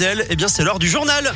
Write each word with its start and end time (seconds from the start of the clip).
Eh 0.00 0.36
bien, 0.36 0.46
c'est 0.46 0.62
l'heure 0.62 0.78
du 0.78 0.86
journal. 0.86 1.32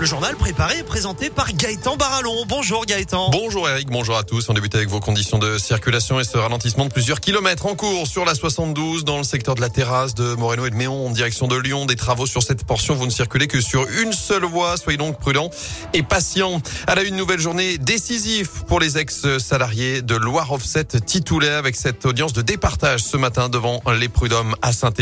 Le 0.00 0.06
journal 0.06 0.36
préparé 0.36 0.78
et 0.78 0.82
présenté 0.84 1.28
par 1.28 1.52
Gaëtan 1.52 1.96
Barallon. 1.96 2.44
Bonjour 2.46 2.86
Gaëtan. 2.86 3.30
Bonjour 3.30 3.68
Eric, 3.68 3.88
bonjour 3.88 4.16
à 4.16 4.22
tous. 4.22 4.48
On 4.48 4.54
débute 4.54 4.76
avec 4.76 4.88
vos 4.88 5.00
conditions 5.00 5.40
de 5.40 5.58
circulation 5.58 6.20
et 6.20 6.24
ce 6.24 6.38
ralentissement 6.38 6.84
de 6.84 6.92
plusieurs 6.92 7.18
kilomètres 7.18 7.66
en 7.66 7.74
cours 7.74 8.06
sur 8.06 8.24
la 8.24 8.36
72 8.36 9.04
dans 9.04 9.18
le 9.18 9.24
secteur 9.24 9.56
de 9.56 9.60
la 9.60 9.70
terrasse 9.70 10.14
de 10.14 10.36
Moreno 10.36 10.66
et 10.66 10.70
de 10.70 10.76
Méon 10.76 11.08
en 11.08 11.10
direction 11.10 11.48
de 11.48 11.56
Lyon. 11.56 11.84
Des 11.84 11.96
travaux 11.96 12.26
sur 12.26 12.44
cette 12.44 12.64
portion, 12.64 12.94
vous 12.94 13.06
ne 13.06 13.10
circulez 13.10 13.48
que 13.48 13.60
sur 13.60 13.88
une 14.00 14.12
seule 14.12 14.44
voie. 14.44 14.76
Soyez 14.76 14.98
donc 14.98 15.18
prudents 15.18 15.50
et 15.92 16.04
patients. 16.04 16.62
À 16.86 16.94
la 16.94 17.02
une 17.02 17.16
nouvelle 17.16 17.40
journée 17.40 17.76
décisive 17.76 18.50
pour 18.68 18.78
les 18.78 18.98
ex-salariés 18.98 20.00
de 20.02 20.14
Loire 20.14 20.52
Offset 20.52 20.84
titulé 20.84 21.48
avec 21.48 21.74
cette 21.74 22.06
audience 22.06 22.32
de 22.32 22.42
départage 22.42 23.00
ce 23.00 23.16
matin 23.16 23.48
devant 23.48 23.82
les 23.98 24.08
prud'hommes 24.08 24.54
à 24.62 24.72
saint 24.72 24.92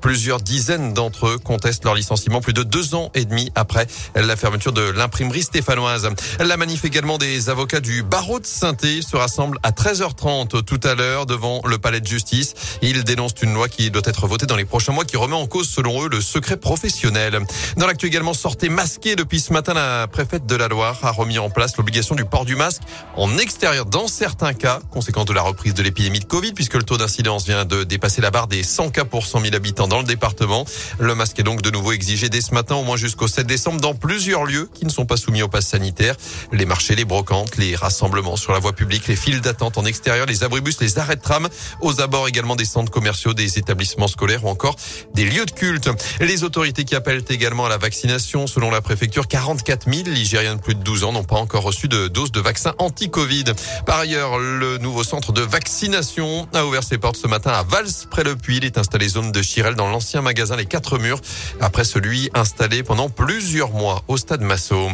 Plusieurs 0.00 0.40
dizaines 0.40 0.94
d'entre 0.94 1.26
eux 1.26 1.38
contestent 1.38 1.84
leur 1.84 1.96
licenciement 1.96 2.40
plus 2.40 2.52
de 2.52 2.62
deux 2.62 2.94
ans 2.94 3.10
et 3.14 3.24
demi 3.24 3.50
après 3.56 3.88
la 4.14 4.36
fermeture 4.44 4.72
de 4.72 4.82
l'imprimerie 4.82 5.42
stéphanoise. 5.42 6.10
La 6.38 6.58
manif 6.58 6.84
également 6.84 7.16
des 7.16 7.48
avocats 7.48 7.80
du 7.80 8.02
barreau 8.02 8.40
de 8.40 8.44
saint 8.44 8.76
se 8.78 9.16
rassemblent 9.16 9.58
à 9.62 9.70
13h30 9.70 10.64
tout 10.64 10.80
à 10.82 10.94
l'heure 10.94 11.24
devant 11.24 11.62
le 11.64 11.78
palais 11.78 12.02
de 12.02 12.06
justice. 12.06 12.52
Ils 12.82 13.04
dénoncent 13.04 13.40
une 13.40 13.54
loi 13.54 13.70
qui 13.70 13.90
doit 13.90 14.02
être 14.04 14.26
votée 14.26 14.44
dans 14.44 14.56
les 14.56 14.66
prochains 14.66 14.92
mois 14.92 15.06
qui 15.06 15.16
remet 15.16 15.34
en 15.34 15.46
cause 15.46 15.66
selon 15.66 16.04
eux 16.04 16.10
le 16.10 16.20
secret 16.20 16.58
professionnel. 16.58 17.40
Dans 17.78 17.86
l'actu 17.86 18.06
également, 18.06 18.34
sortez 18.34 18.68
masqué 18.68 19.16
depuis 19.16 19.40
ce 19.40 19.50
matin, 19.54 19.72
la 19.72 20.08
préfète 20.08 20.44
de 20.44 20.56
la 20.56 20.68
Loire 20.68 20.98
a 21.02 21.10
remis 21.10 21.38
en 21.38 21.48
place 21.48 21.78
l'obligation 21.78 22.14
du 22.14 22.26
port 22.26 22.44
du 22.44 22.54
masque 22.54 22.82
en 23.16 23.38
extérieur 23.38 23.86
dans 23.86 24.08
certains 24.08 24.52
cas, 24.52 24.80
conséquence 24.90 25.24
de 25.24 25.32
la 25.32 25.40
reprise 25.40 25.72
de 25.72 25.82
l'épidémie 25.82 26.20
de 26.20 26.26
Covid 26.26 26.52
puisque 26.52 26.74
le 26.74 26.82
taux 26.82 26.98
d'incidence 26.98 27.46
vient 27.46 27.64
de 27.64 27.82
dépasser 27.82 28.20
la 28.20 28.30
barre 28.30 28.48
des 28.48 28.62
100 28.62 28.90
cas 28.90 29.06
pour 29.06 29.24
100 29.24 29.40
000 29.40 29.54
habitants 29.54 29.88
dans 29.88 30.00
le 30.00 30.04
département. 30.04 30.66
Le 30.98 31.14
masque 31.14 31.38
est 31.38 31.44
donc 31.44 31.62
de 31.62 31.70
nouveau 31.70 31.92
exigé 31.92 32.28
dès 32.28 32.42
ce 32.42 32.52
matin 32.52 32.74
au 32.74 32.82
moins 32.82 32.98
jusqu'au 32.98 33.26
7 33.26 33.46
décembre 33.46 33.80
dans 33.80 33.94
plusieurs 33.94 34.33
lieux 34.42 34.68
qui 34.74 34.84
ne 34.84 34.90
sont 34.90 35.06
pas 35.06 35.16
soumis 35.16 35.42
au 35.42 35.48
pass 35.48 35.68
sanitaire. 35.68 36.16
Les 36.50 36.66
marchés, 36.66 36.96
les 36.96 37.04
brocantes, 37.04 37.56
les 37.56 37.76
rassemblements 37.76 38.36
sur 38.36 38.52
la 38.52 38.58
voie 38.58 38.72
publique, 38.72 39.06
les 39.06 39.14
files 39.14 39.40
d'attente 39.40 39.78
en 39.78 39.84
extérieur, 39.84 40.26
les 40.26 40.42
abribus, 40.42 40.80
les 40.80 40.98
arrêts 40.98 41.14
de 41.14 41.20
tram, 41.20 41.48
aux 41.80 42.00
abords 42.00 42.26
également 42.26 42.56
des 42.56 42.64
centres 42.64 42.90
commerciaux, 42.90 43.34
des 43.34 43.58
établissements 43.58 44.08
scolaires 44.08 44.44
ou 44.44 44.48
encore 44.48 44.74
des 45.14 45.24
lieux 45.24 45.46
de 45.46 45.52
culte. 45.52 45.88
Les 46.20 46.42
autorités 46.42 46.84
qui 46.84 46.96
appellent 46.96 47.24
également 47.28 47.66
à 47.66 47.68
la 47.68 47.78
vaccination, 47.78 48.46
selon 48.46 48.70
la 48.70 48.80
préfecture, 48.80 49.28
44 49.28 49.92
000 49.92 50.08
Ligériens 50.08 50.56
de 50.56 50.60
plus 50.60 50.74
de 50.74 50.82
12 50.82 51.04
ans 51.04 51.12
n'ont 51.12 51.24
pas 51.24 51.36
encore 51.36 51.62
reçu 51.62 51.86
de 51.86 52.08
dose 52.08 52.32
de 52.32 52.40
vaccin 52.40 52.74
anti-Covid. 52.78 53.44
Par 53.86 53.98
ailleurs, 53.98 54.38
le 54.38 54.78
nouveau 54.78 55.04
centre 55.04 55.32
de 55.32 55.42
vaccination 55.42 56.48
a 56.54 56.64
ouvert 56.64 56.82
ses 56.82 56.98
portes 56.98 57.16
ce 57.16 57.28
matin 57.28 57.50
à 57.50 57.62
Vals, 57.62 58.06
près 58.10 58.24
le 58.24 58.36
Puy. 58.36 58.56
Il 58.56 58.64
est 58.64 58.78
installé 58.78 59.08
zone 59.08 59.32
de 59.32 59.42
Chirel 59.42 59.74
dans 59.74 59.88
l'ancien 59.88 60.22
magasin 60.22 60.56
Les 60.56 60.66
Quatre 60.66 60.98
Murs, 60.98 61.20
après 61.60 61.84
celui 61.84 62.30
installé 62.34 62.82
pendant 62.82 63.08
plusieurs 63.08 63.72
mois 63.72 64.02
au 64.08 64.16
Stade 64.24 64.40
Massot. 64.40 64.88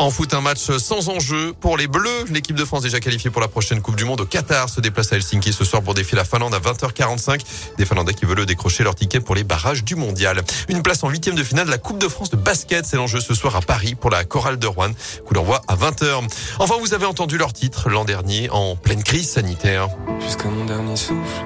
En 0.00 0.10
foot, 0.10 0.34
un 0.34 0.40
match 0.40 0.76
sans 0.76 1.08
enjeu 1.08 1.54
pour 1.60 1.76
les 1.76 1.86
Bleus. 1.86 2.24
L'équipe 2.32 2.56
de 2.56 2.64
France 2.64 2.82
déjà 2.82 2.98
qualifiée 2.98 3.30
pour 3.30 3.40
la 3.40 3.46
prochaine 3.46 3.80
Coupe 3.80 3.94
du 3.94 4.04
Monde 4.04 4.22
au 4.22 4.26
Qatar 4.26 4.68
se 4.68 4.80
déplace 4.80 5.12
à 5.12 5.16
Helsinki 5.16 5.52
ce 5.52 5.64
soir 5.64 5.82
pour 5.82 5.94
défier 5.94 6.16
la 6.16 6.24
Finlande 6.24 6.52
à 6.52 6.58
20h45. 6.58 7.42
Des 7.78 7.86
Finlandais 7.86 8.12
qui 8.12 8.24
veulent 8.24 8.44
décrocher 8.44 8.82
leur 8.82 8.96
ticket 8.96 9.20
pour 9.20 9.36
les 9.36 9.44
barrages 9.44 9.84
du 9.84 9.94
Mondial. 9.94 10.42
Une 10.68 10.82
place 10.82 11.04
en 11.04 11.10
huitième 11.10 11.36
de 11.36 11.44
finale 11.44 11.66
de 11.66 11.70
la 11.70 11.78
Coupe 11.78 11.98
de 11.98 12.08
France 12.08 12.30
de 12.30 12.36
basket. 12.36 12.84
C'est 12.84 12.96
l'enjeu 12.96 13.20
ce 13.20 13.34
soir 13.34 13.54
à 13.54 13.60
Paris 13.60 13.94
pour 13.94 14.10
la 14.10 14.24
Chorale 14.24 14.58
de 14.58 14.66
Rouen. 14.66 14.90
Coup 15.24 15.34
d'envoi 15.34 15.62
à 15.68 15.76
20h. 15.76 16.24
Enfin, 16.58 16.74
vous 16.80 16.92
avez 16.92 17.06
entendu 17.06 17.38
leur 17.38 17.52
titre 17.52 17.88
l'an 17.88 18.04
dernier 18.04 18.50
en 18.50 18.74
pleine 18.74 19.04
crise 19.04 19.30
sanitaire. 19.30 19.90
Jusqu'à 20.20 20.48
mon 20.48 20.64
dernier 20.64 20.96
souffle, 20.96 21.44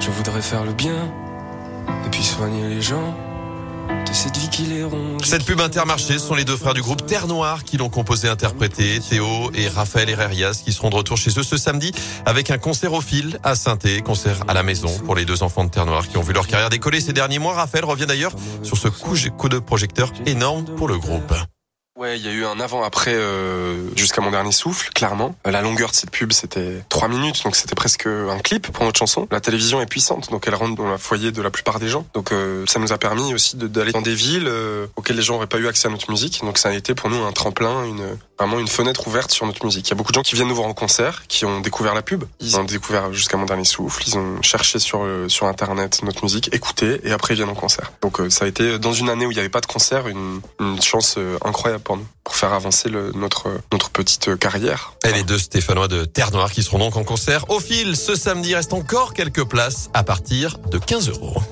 je 0.00 0.10
voudrais 0.10 0.42
faire 0.42 0.64
le 0.64 0.72
bien 0.72 1.08
et 2.04 2.10
puis 2.10 2.24
soigner 2.24 2.68
les 2.68 2.82
gens 2.82 3.14
cette 5.24 5.44
pub 5.44 5.60
intermarché, 5.60 6.18
sont 6.18 6.34
les 6.34 6.44
deux 6.44 6.56
frères 6.56 6.74
du 6.74 6.82
groupe 6.82 7.06
Terre 7.06 7.26
Noire 7.26 7.64
qui 7.64 7.76
l'ont 7.76 7.88
composé 7.88 8.28
interprété, 8.28 9.00
Théo 9.00 9.50
et 9.54 9.68
Raphaël 9.68 10.10
Herrerias 10.10 10.60
qui 10.64 10.72
seront 10.72 10.90
de 10.90 10.96
retour 10.96 11.16
chez 11.16 11.30
eux 11.38 11.42
ce 11.42 11.56
samedi 11.56 11.92
avec 12.26 12.50
un 12.50 12.58
concert 12.58 12.92
au 12.92 13.00
fil 13.00 13.38
à 13.42 13.54
saint 13.54 13.78
concert 14.04 14.42
à 14.48 14.54
la 14.54 14.62
maison 14.62 14.90
pour 15.06 15.14
les 15.14 15.24
deux 15.24 15.42
enfants 15.42 15.64
de 15.64 15.70
Terre 15.70 15.86
Noire 15.86 16.06
qui 16.08 16.18
ont 16.18 16.22
vu 16.22 16.32
leur 16.32 16.46
carrière 16.46 16.70
décoller 16.70 17.00
ces 17.00 17.12
derniers 17.12 17.38
mois. 17.38 17.54
Raphaël 17.54 17.84
revient 17.84 18.06
d'ailleurs 18.06 18.32
sur 18.62 18.76
ce 18.76 18.88
coup 18.88 19.48
de 19.48 19.58
projecteur 19.58 20.12
énorme 20.26 20.64
pour 20.64 20.88
le 20.88 20.98
groupe. 20.98 21.32
Ouais, 22.02 22.18
il 22.18 22.26
y 22.26 22.28
a 22.28 22.32
eu 22.32 22.44
un 22.44 22.58
avant-après 22.58 23.14
euh, 23.14 23.76
jusqu'à 23.94 24.20
mon 24.20 24.32
dernier 24.32 24.50
souffle, 24.50 24.90
clairement. 24.92 25.36
La 25.44 25.62
longueur 25.62 25.90
de 25.90 25.94
cette 25.94 26.10
pub, 26.10 26.32
c'était 26.32 26.82
trois 26.88 27.06
minutes, 27.06 27.44
donc 27.44 27.54
c'était 27.54 27.76
presque 27.76 28.08
un 28.08 28.40
clip 28.40 28.72
pour 28.72 28.84
notre 28.84 28.98
chanson. 28.98 29.28
La 29.30 29.40
télévision 29.40 29.80
est 29.80 29.86
puissante, 29.86 30.28
donc 30.32 30.48
elle 30.48 30.56
rentre 30.56 30.74
dans 30.74 30.90
le 30.90 30.98
foyer 30.98 31.30
de 31.30 31.40
la 31.40 31.50
plupart 31.50 31.78
des 31.78 31.88
gens. 31.88 32.04
Donc 32.12 32.32
euh, 32.32 32.64
ça 32.66 32.80
nous 32.80 32.92
a 32.92 32.98
permis 32.98 33.32
aussi 33.34 33.54
d'aller 33.56 33.92
dans 33.92 34.02
des 34.02 34.16
villes 34.16 34.48
euh, 34.48 34.88
auxquelles 34.96 35.14
les 35.14 35.22
gens 35.22 35.34
n'auraient 35.34 35.46
pas 35.46 35.58
eu 35.58 35.68
accès 35.68 35.86
à 35.86 35.92
notre 35.92 36.10
musique. 36.10 36.40
Donc 36.42 36.58
ça 36.58 36.70
a 36.70 36.72
été 36.72 36.96
pour 36.96 37.08
nous 37.08 37.22
un 37.22 37.30
tremplin, 37.30 37.84
une 37.84 38.18
vraiment 38.42 38.60
une 38.60 38.68
fenêtre 38.68 39.06
ouverte 39.06 39.30
sur 39.32 39.46
notre 39.46 39.64
musique. 39.64 39.86
Il 39.88 39.90
y 39.90 39.92
a 39.92 39.96
beaucoup 39.96 40.12
de 40.12 40.16
gens 40.16 40.22
qui 40.22 40.34
viennent 40.34 40.48
nous 40.48 40.54
voir 40.54 40.68
en 40.68 40.74
concert, 40.74 41.24
qui 41.28 41.44
ont 41.44 41.60
découvert 41.60 41.94
la 41.94 42.02
pub. 42.02 42.24
Ils 42.40 42.58
ont 42.58 42.64
découvert 42.64 43.12
jusqu'à 43.12 43.36
mon 43.36 43.46
dernier 43.46 43.64
souffle. 43.64 44.02
Ils 44.06 44.16
ont 44.16 44.42
cherché 44.42 44.78
sur 44.78 45.06
sur 45.28 45.46
internet 45.46 46.00
notre 46.02 46.22
musique, 46.22 46.54
écouté, 46.54 47.00
et 47.04 47.12
après 47.12 47.34
ils 47.34 47.36
viennent 47.38 47.48
en 47.48 47.54
concert. 47.54 47.92
Donc 48.02 48.20
ça 48.30 48.44
a 48.44 48.48
été 48.48 48.78
dans 48.78 48.92
une 48.92 49.08
année 49.08 49.26
où 49.26 49.30
il 49.30 49.34
n'y 49.34 49.40
avait 49.40 49.48
pas 49.48 49.60
de 49.60 49.66
concert, 49.66 50.08
une, 50.08 50.40
une 50.60 50.80
chance 50.82 51.18
incroyable 51.44 51.82
pour 51.82 51.96
nous, 51.96 52.06
pour 52.24 52.36
faire 52.36 52.52
avancer 52.52 52.88
le, 52.88 53.12
notre, 53.12 53.48
notre 53.72 53.90
petite 53.90 54.36
carrière. 54.38 54.94
Et 55.04 55.12
les 55.12 55.22
deux 55.22 55.38
Stéphanois 55.38 55.88
de 55.88 56.04
Terre 56.04 56.30
Noire 56.32 56.50
qui 56.50 56.62
seront 56.62 56.78
donc 56.78 56.96
en 56.96 57.04
concert 57.04 57.48
au 57.50 57.60
fil 57.60 57.96
ce 57.96 58.14
samedi. 58.14 58.54
Reste 58.54 58.72
encore 58.72 59.14
quelques 59.14 59.44
places 59.44 59.90
à 59.94 60.02
partir 60.02 60.58
de 60.58 60.78
15 60.78 61.10
euros. 61.10 61.42